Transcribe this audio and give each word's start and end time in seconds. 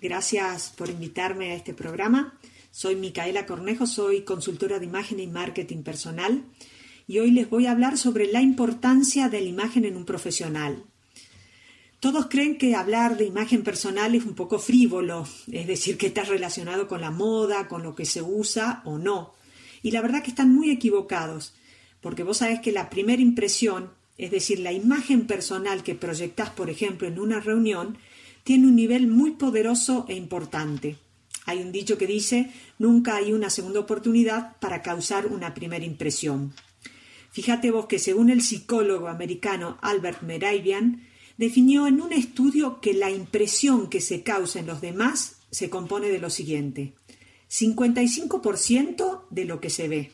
Gracias 0.00 0.72
por 0.76 0.88
invitarme 0.88 1.50
a 1.50 1.56
este 1.56 1.74
programa. 1.74 2.38
Soy 2.70 2.94
Micaela 2.94 3.44
Cornejo, 3.44 3.88
soy 3.88 4.22
consultora 4.22 4.78
de 4.78 4.86
imagen 4.86 5.18
y 5.18 5.26
marketing 5.26 5.82
personal 5.82 6.44
y 7.08 7.18
hoy 7.18 7.32
les 7.32 7.50
voy 7.50 7.66
a 7.66 7.72
hablar 7.72 7.98
sobre 7.98 8.30
la 8.30 8.40
importancia 8.40 9.28
de 9.28 9.40
la 9.40 9.48
imagen 9.48 9.84
en 9.84 9.96
un 9.96 10.04
profesional. 10.04 10.84
Todos 11.98 12.28
creen 12.28 12.56
que 12.56 12.76
hablar 12.76 13.16
de 13.16 13.24
imagen 13.24 13.64
personal 13.64 14.14
es 14.14 14.24
un 14.24 14.36
poco 14.36 14.60
frívolo, 14.60 15.26
es 15.50 15.66
decir, 15.66 15.98
que 15.98 16.06
está 16.06 16.22
relacionado 16.22 16.86
con 16.86 17.00
la 17.00 17.10
moda, 17.10 17.66
con 17.66 17.82
lo 17.82 17.96
que 17.96 18.04
se 18.04 18.22
usa 18.22 18.80
o 18.84 18.96
no. 18.96 19.34
Y 19.82 19.90
la 19.90 20.02
verdad 20.02 20.22
que 20.22 20.30
están 20.30 20.54
muy 20.54 20.70
equivocados, 20.70 21.52
porque 22.00 22.22
vos 22.22 22.38
sabés 22.38 22.60
que 22.60 22.70
la 22.70 22.88
primera 22.88 23.20
impresión, 23.20 23.90
es 24.18 24.30
decir, 24.30 24.60
la 24.60 24.70
imagen 24.70 25.26
personal 25.26 25.82
que 25.82 25.96
proyectás, 25.96 26.50
por 26.50 26.70
ejemplo, 26.70 27.08
en 27.08 27.18
una 27.18 27.40
reunión, 27.40 27.98
tiene 28.44 28.66
un 28.66 28.76
nivel 28.76 29.06
muy 29.06 29.32
poderoso 29.32 30.06
e 30.08 30.14
importante. 30.14 30.96
Hay 31.46 31.60
un 31.60 31.72
dicho 31.72 31.98
que 31.98 32.06
dice, 32.06 32.50
nunca 32.78 33.16
hay 33.16 33.32
una 33.32 33.50
segunda 33.50 33.80
oportunidad 33.80 34.56
para 34.60 34.82
causar 34.82 35.26
una 35.26 35.54
primera 35.54 35.84
impresión. 35.84 36.52
Fíjate 37.30 37.70
vos 37.70 37.86
que 37.86 37.98
según 37.98 38.30
el 38.30 38.42
psicólogo 38.42 39.08
americano 39.08 39.78
Albert 39.80 40.22
Meravian, 40.22 41.02
definió 41.38 41.86
en 41.86 42.00
un 42.00 42.12
estudio 42.12 42.80
que 42.80 42.94
la 42.94 43.10
impresión 43.10 43.88
que 43.88 44.00
se 44.00 44.22
causa 44.22 44.60
en 44.60 44.66
los 44.66 44.80
demás 44.80 45.36
se 45.50 45.70
compone 45.70 46.08
de 46.08 46.18
lo 46.18 46.30
siguiente. 46.30 46.92
55% 47.50 49.22
de 49.30 49.44
lo 49.44 49.60
que 49.60 49.70
se 49.70 49.88
ve, 49.88 50.12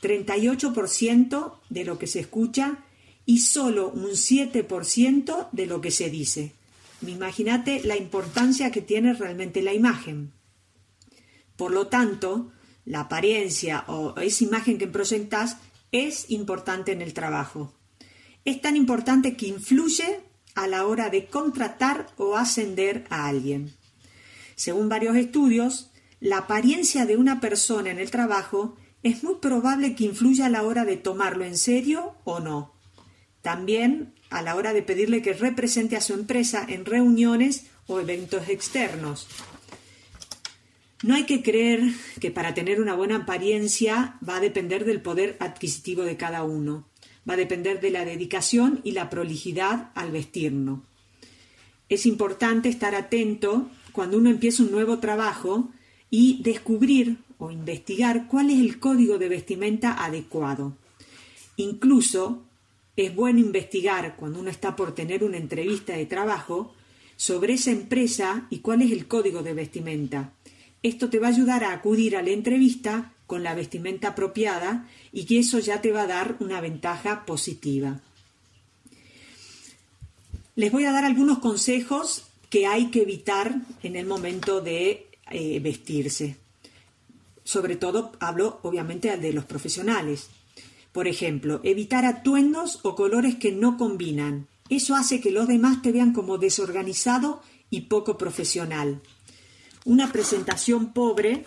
38% 0.00 1.54
de 1.70 1.84
lo 1.84 1.98
que 1.98 2.06
se 2.06 2.20
escucha 2.20 2.84
y 3.24 3.38
solo 3.38 3.88
un 3.90 4.10
7% 4.10 5.48
de 5.52 5.66
lo 5.66 5.80
que 5.80 5.90
se 5.90 6.10
dice. 6.10 6.52
Imagínate 7.06 7.82
la 7.84 7.96
importancia 7.96 8.70
que 8.70 8.80
tiene 8.80 9.14
realmente 9.14 9.62
la 9.62 9.72
imagen. 9.72 10.32
Por 11.56 11.72
lo 11.72 11.88
tanto, 11.88 12.52
la 12.84 13.00
apariencia 13.00 13.84
o 13.88 14.18
esa 14.20 14.44
imagen 14.44 14.78
que 14.78 14.86
proyectas 14.86 15.56
es 15.90 16.30
importante 16.30 16.92
en 16.92 17.02
el 17.02 17.14
trabajo. 17.14 17.74
Es 18.44 18.60
tan 18.60 18.76
importante 18.76 19.36
que 19.36 19.46
influye 19.46 20.20
a 20.54 20.66
la 20.66 20.86
hora 20.86 21.10
de 21.10 21.26
contratar 21.26 22.08
o 22.16 22.36
ascender 22.36 23.04
a 23.10 23.26
alguien. 23.26 23.74
Según 24.54 24.88
varios 24.88 25.16
estudios, 25.16 25.90
la 26.20 26.38
apariencia 26.38 27.06
de 27.06 27.16
una 27.16 27.40
persona 27.40 27.90
en 27.90 27.98
el 27.98 28.10
trabajo 28.10 28.76
es 29.02 29.24
muy 29.24 29.36
probable 29.36 29.94
que 29.94 30.04
influya 30.04 30.46
a 30.46 30.50
la 30.50 30.62
hora 30.62 30.84
de 30.84 30.96
tomarlo 30.96 31.44
en 31.44 31.58
serio 31.58 32.14
o 32.24 32.40
no. 32.40 32.74
También 33.42 34.14
a 34.30 34.40
la 34.42 34.56
hora 34.56 34.72
de 34.72 34.82
pedirle 34.82 35.20
que 35.20 35.34
represente 35.34 35.96
a 35.96 36.00
su 36.00 36.14
empresa 36.14 36.64
en 36.68 36.84
reuniones 36.84 37.66
o 37.86 38.00
eventos 38.00 38.48
externos. 38.48 39.26
No 41.02 41.16
hay 41.16 41.24
que 41.24 41.42
creer 41.42 41.82
que 42.20 42.30
para 42.30 42.54
tener 42.54 42.80
una 42.80 42.94
buena 42.94 43.16
apariencia 43.16 44.16
va 44.26 44.36
a 44.36 44.40
depender 44.40 44.84
del 44.84 45.02
poder 45.02 45.36
adquisitivo 45.40 46.02
de 46.02 46.16
cada 46.16 46.44
uno, 46.44 46.86
va 47.28 47.34
a 47.34 47.36
depender 47.36 47.80
de 47.80 47.90
la 47.90 48.04
dedicación 48.04 48.80
y 48.84 48.92
la 48.92 49.10
prolijidad 49.10 49.90
al 49.96 50.12
vestirnos. 50.12 50.80
Es 51.88 52.06
importante 52.06 52.68
estar 52.68 52.94
atento 52.94 53.68
cuando 53.90 54.16
uno 54.16 54.30
empieza 54.30 54.62
un 54.62 54.70
nuevo 54.70 54.98
trabajo 55.00 55.70
y 56.08 56.40
descubrir 56.42 57.18
o 57.38 57.50
investigar 57.50 58.28
cuál 58.28 58.50
es 58.50 58.60
el 58.60 58.78
código 58.78 59.18
de 59.18 59.28
vestimenta 59.28 60.04
adecuado. 60.04 60.76
Incluso 61.56 62.44
es 62.96 63.14
bueno 63.14 63.38
investigar 63.38 64.16
cuando 64.16 64.40
uno 64.40 64.50
está 64.50 64.76
por 64.76 64.94
tener 64.94 65.24
una 65.24 65.38
entrevista 65.38 65.94
de 65.94 66.06
trabajo 66.06 66.74
sobre 67.16 67.54
esa 67.54 67.70
empresa 67.70 68.46
y 68.50 68.58
cuál 68.58 68.82
es 68.82 68.92
el 68.92 69.06
código 69.06 69.42
de 69.42 69.54
vestimenta. 69.54 70.32
Esto 70.82 71.08
te 71.08 71.18
va 71.18 71.28
a 71.28 71.30
ayudar 71.30 71.64
a 71.64 71.72
acudir 71.72 72.16
a 72.16 72.22
la 72.22 72.30
entrevista 72.30 73.12
con 73.26 73.42
la 73.42 73.54
vestimenta 73.54 74.08
apropiada 74.08 74.88
y 75.12 75.24
que 75.24 75.38
eso 75.38 75.58
ya 75.58 75.80
te 75.80 75.92
va 75.92 76.02
a 76.02 76.06
dar 76.06 76.36
una 76.40 76.60
ventaja 76.60 77.24
positiva. 77.24 78.00
Les 80.54 80.70
voy 80.70 80.84
a 80.84 80.92
dar 80.92 81.04
algunos 81.04 81.38
consejos 81.38 82.24
que 82.50 82.66
hay 82.66 82.90
que 82.90 83.02
evitar 83.02 83.54
en 83.82 83.96
el 83.96 84.04
momento 84.04 84.60
de 84.60 85.06
eh, 85.30 85.60
vestirse. 85.60 86.36
Sobre 87.44 87.76
todo 87.76 88.12
hablo 88.20 88.60
obviamente 88.62 89.16
de 89.16 89.32
los 89.32 89.46
profesionales. 89.46 90.28
Por 90.92 91.08
ejemplo, 91.08 91.60
evitar 91.64 92.04
atuendos 92.04 92.80
o 92.82 92.94
colores 92.94 93.36
que 93.36 93.52
no 93.52 93.78
combinan. 93.78 94.48
Eso 94.68 94.94
hace 94.94 95.20
que 95.20 95.30
los 95.30 95.48
demás 95.48 95.82
te 95.82 95.92
vean 95.92 96.12
como 96.12 96.38
desorganizado 96.38 97.42
y 97.70 97.82
poco 97.82 98.18
profesional. 98.18 99.00
Una 99.84 100.12
presentación 100.12 100.92
pobre, 100.92 101.44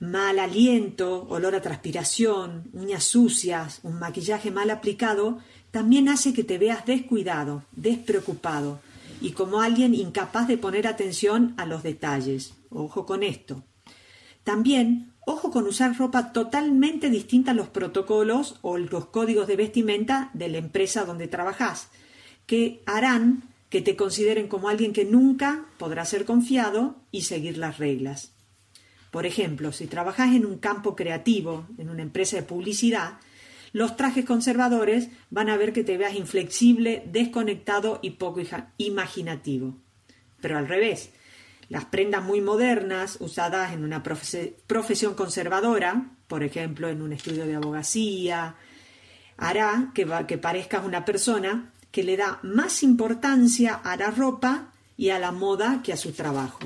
mal 0.00 0.40
aliento, 0.40 1.26
olor 1.28 1.54
a 1.54 1.62
transpiración, 1.62 2.68
uñas 2.72 3.04
sucias, 3.04 3.78
un 3.84 4.00
maquillaje 4.00 4.50
mal 4.50 4.70
aplicado, 4.70 5.38
también 5.70 6.08
hace 6.08 6.34
que 6.34 6.44
te 6.44 6.58
veas 6.58 6.84
descuidado, 6.84 7.64
despreocupado 7.70 8.80
y 9.20 9.30
como 9.30 9.60
alguien 9.60 9.94
incapaz 9.94 10.48
de 10.48 10.58
poner 10.58 10.88
atención 10.88 11.54
a 11.56 11.64
los 11.64 11.84
detalles. 11.84 12.54
Ojo 12.68 13.06
con 13.06 13.22
esto. 13.22 13.62
También 14.42 15.11
Ojo 15.24 15.50
con 15.50 15.66
usar 15.66 15.96
ropa 15.96 16.32
totalmente 16.32 17.08
distinta 17.08 17.52
a 17.52 17.54
los 17.54 17.68
protocolos 17.68 18.58
o 18.62 18.76
los 18.76 19.06
códigos 19.06 19.46
de 19.46 19.56
vestimenta 19.56 20.30
de 20.34 20.48
la 20.48 20.58
empresa 20.58 21.04
donde 21.04 21.28
trabajas, 21.28 21.88
que 22.46 22.82
harán 22.86 23.44
que 23.70 23.82
te 23.82 23.96
consideren 23.96 24.48
como 24.48 24.68
alguien 24.68 24.92
que 24.92 25.04
nunca 25.04 25.64
podrá 25.78 26.04
ser 26.04 26.24
confiado 26.24 26.96
y 27.10 27.22
seguir 27.22 27.56
las 27.56 27.78
reglas. 27.78 28.32
Por 29.10 29.24
ejemplo, 29.24 29.72
si 29.72 29.86
trabajas 29.86 30.34
en 30.34 30.44
un 30.44 30.58
campo 30.58 30.96
creativo, 30.96 31.66
en 31.78 31.88
una 31.88 32.02
empresa 32.02 32.36
de 32.36 32.42
publicidad, 32.42 33.18
los 33.72 33.96
trajes 33.96 34.24
conservadores 34.24 35.08
van 35.30 35.48
a 35.48 35.56
ver 35.56 35.72
que 35.72 35.84
te 35.84 35.96
veas 35.96 36.14
inflexible, 36.14 37.04
desconectado 37.10 38.00
y 38.02 38.10
poco 38.10 38.40
imaginativo. 38.76 39.74
Pero 40.40 40.58
al 40.58 40.68
revés, 40.68 41.10
las 41.72 41.86
prendas 41.86 42.22
muy 42.22 42.42
modernas, 42.42 43.16
usadas 43.20 43.72
en 43.72 43.82
una 43.82 44.02
profesión 44.02 45.14
conservadora, 45.14 46.10
por 46.28 46.42
ejemplo, 46.42 46.90
en 46.90 47.00
un 47.00 47.14
estudio 47.14 47.46
de 47.46 47.54
abogacía, 47.54 48.56
hará 49.38 49.90
que, 49.94 50.06
que 50.28 50.36
parezcas 50.36 50.84
una 50.84 51.06
persona 51.06 51.72
que 51.90 52.02
le 52.02 52.18
da 52.18 52.40
más 52.42 52.82
importancia 52.82 53.72
a 53.72 53.96
la 53.96 54.10
ropa 54.10 54.74
y 54.98 55.08
a 55.08 55.18
la 55.18 55.32
moda 55.32 55.80
que 55.82 55.94
a 55.94 55.96
su 55.96 56.12
trabajo. 56.12 56.58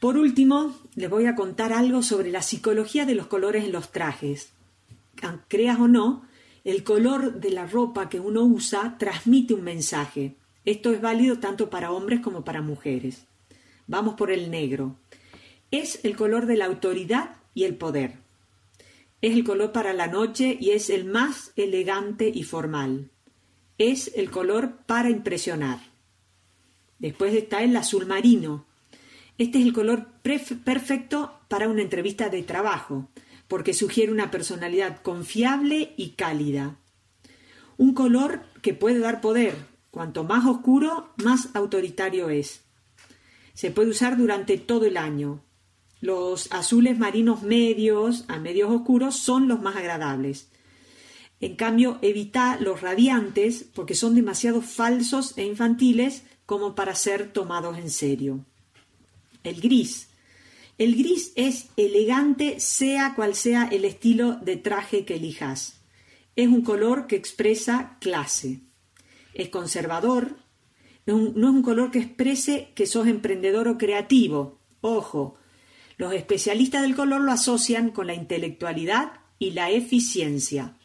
Por 0.00 0.16
último, 0.16 0.76
les 0.96 1.08
voy 1.08 1.26
a 1.26 1.36
contar 1.36 1.72
algo 1.72 2.02
sobre 2.02 2.32
la 2.32 2.42
psicología 2.42 3.06
de 3.06 3.14
los 3.14 3.28
colores 3.28 3.64
en 3.64 3.70
los 3.70 3.92
trajes. 3.92 4.48
Creas 5.46 5.78
o 5.78 5.86
no, 5.86 6.26
el 6.64 6.82
color 6.82 7.34
de 7.34 7.50
la 7.50 7.68
ropa 7.68 8.08
que 8.08 8.18
uno 8.18 8.42
usa 8.42 8.96
transmite 8.98 9.54
un 9.54 9.62
mensaje. 9.62 10.34
Esto 10.64 10.92
es 10.92 11.00
válido 11.00 11.38
tanto 11.38 11.70
para 11.70 11.90
hombres 11.90 12.20
como 12.20 12.44
para 12.44 12.62
mujeres. 12.62 13.24
Vamos 13.86 14.14
por 14.14 14.30
el 14.30 14.50
negro. 14.50 14.96
Es 15.70 16.04
el 16.04 16.16
color 16.16 16.46
de 16.46 16.56
la 16.56 16.66
autoridad 16.66 17.36
y 17.54 17.64
el 17.64 17.76
poder. 17.76 18.18
Es 19.22 19.34
el 19.34 19.44
color 19.44 19.72
para 19.72 19.92
la 19.92 20.06
noche 20.06 20.56
y 20.60 20.70
es 20.70 20.90
el 20.90 21.04
más 21.04 21.52
elegante 21.56 22.30
y 22.32 22.42
formal. 22.42 23.10
Es 23.78 24.12
el 24.14 24.30
color 24.30 24.78
para 24.86 25.10
impresionar. 25.10 25.80
Después 26.98 27.34
está 27.34 27.62
el 27.62 27.76
azul 27.76 28.06
marino. 28.06 28.66
Este 29.38 29.58
es 29.58 29.64
el 29.64 29.72
color 29.72 30.06
perfecto 30.22 31.40
para 31.48 31.68
una 31.68 31.80
entrevista 31.80 32.28
de 32.28 32.42
trabajo, 32.42 33.08
porque 33.48 33.72
sugiere 33.72 34.12
una 34.12 34.30
personalidad 34.30 35.00
confiable 35.00 35.94
y 35.96 36.10
cálida. 36.10 36.76
Un 37.78 37.94
color 37.94 38.42
que 38.60 38.74
puede 38.74 38.98
dar 38.98 39.22
poder, 39.22 39.54
Cuanto 39.90 40.22
más 40.22 40.46
oscuro, 40.46 41.12
más 41.16 41.48
autoritario 41.54 42.30
es. 42.30 42.62
Se 43.54 43.70
puede 43.70 43.90
usar 43.90 44.16
durante 44.16 44.56
todo 44.56 44.86
el 44.86 44.96
año. 44.96 45.42
Los 46.00 46.50
azules 46.52 46.98
marinos 46.98 47.42
medios 47.42 48.24
a 48.28 48.38
medios 48.38 48.70
oscuros 48.70 49.16
son 49.16 49.48
los 49.48 49.60
más 49.60 49.76
agradables. 49.76 50.48
En 51.40 51.56
cambio, 51.56 51.98
evita 52.02 52.58
los 52.60 52.80
radiantes 52.80 53.64
porque 53.74 53.94
son 53.94 54.14
demasiado 54.14 54.62
falsos 54.62 55.36
e 55.36 55.44
infantiles 55.44 56.22
como 56.46 56.74
para 56.74 56.94
ser 56.94 57.32
tomados 57.32 57.76
en 57.78 57.90
serio. 57.90 58.44
El 59.42 59.60
gris. 59.60 60.08
El 60.78 60.96
gris 60.96 61.32
es 61.34 61.68
elegante 61.76 62.60
sea 62.60 63.14
cual 63.14 63.34
sea 63.34 63.64
el 63.64 63.84
estilo 63.84 64.36
de 64.36 64.56
traje 64.56 65.04
que 65.04 65.16
elijas. 65.16 65.80
Es 66.36 66.48
un 66.48 66.62
color 66.62 67.06
que 67.06 67.16
expresa 67.16 67.98
clase 68.00 68.60
es 69.34 69.48
conservador, 69.48 70.36
no 71.06 71.16
es 71.28 71.34
un 71.34 71.62
color 71.62 71.90
que 71.90 71.98
exprese 71.98 72.72
que 72.74 72.86
sos 72.86 73.06
emprendedor 73.06 73.68
o 73.68 73.78
creativo. 73.78 74.60
Ojo, 74.80 75.36
los 75.96 76.12
especialistas 76.14 76.82
del 76.82 76.94
color 76.94 77.20
lo 77.20 77.32
asocian 77.32 77.90
con 77.90 78.06
la 78.06 78.14
intelectualidad 78.14 79.12
y 79.38 79.50
la 79.50 79.70
eficiencia. 79.70 80.76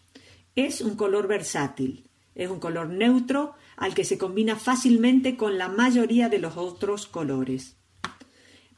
Es 0.56 0.81
un 0.81 0.95
color 0.95 1.27
versátil. 1.27 2.09
Es 2.33 2.50
un 2.50 2.59
color 2.59 2.89
neutro 2.89 3.56
al 3.77 3.94
que 3.94 4.03
se 4.03 4.18
combina 4.18 4.56
fácilmente 4.56 5.38
con 5.38 5.57
la 5.57 5.69
mayoría 5.69 6.27
de 6.27 6.39
los 6.39 6.57
otros 6.57 7.07
colores. 7.07 7.77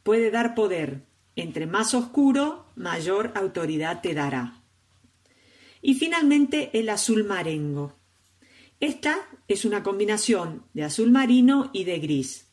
Puede 0.03 0.31
dar 0.31 0.53
poder. 0.53 1.05
Entre 1.35 1.65
más 1.65 1.93
oscuro, 1.93 2.65
mayor 2.75 3.31
autoridad 3.35 4.01
te 4.01 4.13
dará. 4.13 4.61
Y 5.81 5.95
finalmente 5.95 6.71
el 6.77 6.89
azul 6.89 7.23
marengo. 7.23 7.93
Esta 8.79 9.17
es 9.47 9.65
una 9.65 9.81
combinación 9.81 10.63
de 10.73 10.83
azul 10.83 11.11
marino 11.11 11.71
y 11.73 11.83
de 11.83 11.97
gris. 11.97 12.47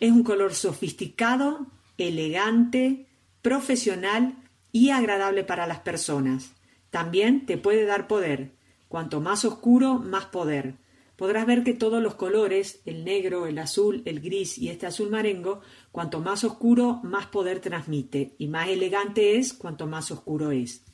Es 0.00 0.10
un 0.10 0.22
color 0.22 0.54
sofisticado, 0.54 1.66
elegante, 1.96 3.06
profesional 3.40 4.36
y 4.70 4.90
agradable 4.90 5.44
para 5.44 5.66
las 5.66 5.80
personas. 5.80 6.52
También 6.90 7.46
te 7.46 7.56
puede 7.56 7.86
dar 7.86 8.06
poder. 8.06 8.52
Cuanto 8.88 9.22
más 9.22 9.46
oscuro, 9.46 9.94
más 9.94 10.26
poder. 10.26 10.74
Podrás 11.16 11.46
ver 11.46 11.64
que 11.64 11.72
todos 11.72 12.02
los 12.02 12.16
colores, 12.16 12.80
el 12.84 13.04
negro, 13.04 13.46
el 13.46 13.58
azul, 13.58 14.02
el 14.04 14.20
gris 14.20 14.58
y 14.58 14.68
este 14.68 14.86
azul 14.86 15.08
marengo, 15.08 15.62
cuanto 15.90 16.20
más 16.20 16.44
oscuro, 16.44 17.00
más 17.02 17.26
poder 17.26 17.60
transmite 17.60 18.34
y 18.36 18.48
más 18.48 18.68
elegante 18.68 19.38
es 19.38 19.54
cuanto 19.54 19.86
más 19.86 20.10
oscuro 20.10 20.50
es. 20.50 20.84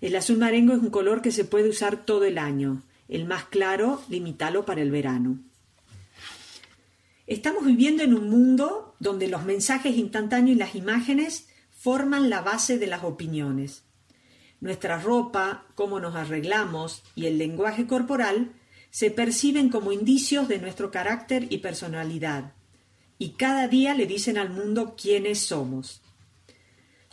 El 0.00 0.16
azul 0.16 0.38
marengo 0.38 0.72
es 0.72 0.80
un 0.80 0.90
color 0.90 1.22
que 1.22 1.30
se 1.30 1.44
puede 1.44 1.68
usar 1.68 2.04
todo 2.04 2.24
el 2.24 2.38
año. 2.38 2.82
El 3.12 3.26
más 3.26 3.44
claro, 3.44 4.02
limítalo 4.08 4.64
para 4.64 4.80
el 4.80 4.90
verano. 4.90 5.38
Estamos 7.26 7.66
viviendo 7.66 8.02
en 8.02 8.14
un 8.14 8.30
mundo 8.30 8.96
donde 9.00 9.28
los 9.28 9.44
mensajes 9.44 9.98
instantáneos 9.98 10.56
y 10.56 10.58
las 10.58 10.74
imágenes 10.74 11.46
forman 11.72 12.30
la 12.30 12.40
base 12.40 12.78
de 12.78 12.86
las 12.86 13.04
opiniones. 13.04 13.84
Nuestra 14.60 14.98
ropa, 14.98 15.66
cómo 15.74 16.00
nos 16.00 16.14
arreglamos 16.14 17.02
y 17.14 17.26
el 17.26 17.36
lenguaje 17.36 17.86
corporal 17.86 18.52
se 18.88 19.10
perciben 19.10 19.68
como 19.68 19.92
indicios 19.92 20.48
de 20.48 20.58
nuestro 20.58 20.90
carácter 20.90 21.48
y 21.50 21.58
personalidad, 21.58 22.54
y 23.18 23.32
cada 23.32 23.68
día 23.68 23.92
le 23.94 24.06
dicen 24.06 24.38
al 24.38 24.48
mundo 24.48 24.96
quiénes 24.96 25.38
somos. 25.38 26.00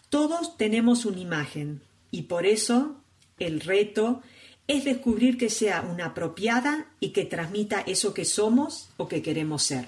Todos 0.08 0.56
tenemos 0.56 1.04
una 1.04 1.20
imagen, 1.20 1.82
y 2.10 2.22
por 2.22 2.46
eso 2.46 3.04
el 3.38 3.60
reto 3.60 4.22
es 4.70 4.86
descubrir 4.86 5.38
que 5.38 5.50
sea 5.50 5.82
una 5.82 6.06
apropiada 6.06 6.86
y 7.00 7.10
que 7.10 7.26
transmita 7.26 7.82
eso 7.82 8.14
que 8.14 8.24
somos 8.24 8.90
o 8.98 9.08
que 9.08 9.24
queremos 9.24 9.64
ser. 9.64 9.88